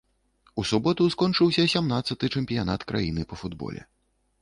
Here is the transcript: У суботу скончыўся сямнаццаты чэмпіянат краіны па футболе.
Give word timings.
У 0.61 0.63
суботу 0.69 1.07
скончыўся 1.17 1.67
сямнаццаты 1.75 2.33
чэмпіянат 2.37 2.89
краіны 2.93 3.21
па 3.31 3.35
футболе. 3.45 3.81